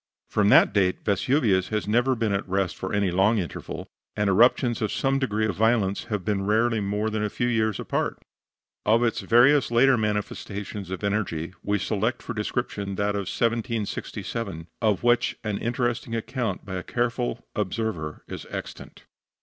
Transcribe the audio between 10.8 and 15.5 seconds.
of energy we select for description that of 1767, of which